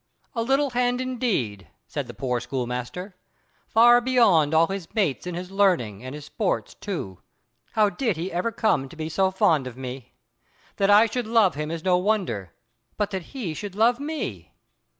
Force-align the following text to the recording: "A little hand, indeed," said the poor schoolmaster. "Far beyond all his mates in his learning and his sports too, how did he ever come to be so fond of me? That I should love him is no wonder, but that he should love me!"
"A 0.33 0.41
little 0.41 0.71
hand, 0.71 0.99
indeed," 0.99 1.67
said 1.87 2.07
the 2.07 2.15
poor 2.15 2.39
schoolmaster. 2.39 3.15
"Far 3.67 4.01
beyond 4.01 4.51
all 4.51 4.65
his 4.65 4.91
mates 4.95 5.27
in 5.27 5.35
his 5.35 5.51
learning 5.51 6.03
and 6.03 6.15
his 6.15 6.25
sports 6.25 6.73
too, 6.73 7.21
how 7.73 7.91
did 7.91 8.17
he 8.17 8.31
ever 8.31 8.51
come 8.51 8.89
to 8.89 8.95
be 8.95 9.09
so 9.09 9.29
fond 9.29 9.67
of 9.67 9.77
me? 9.77 10.13
That 10.77 10.89
I 10.89 11.05
should 11.05 11.27
love 11.27 11.53
him 11.53 11.69
is 11.69 11.83
no 11.83 11.97
wonder, 11.99 12.51
but 12.97 13.11
that 13.11 13.35
he 13.37 13.53
should 13.53 13.75
love 13.75 13.99
me!" 13.99 14.51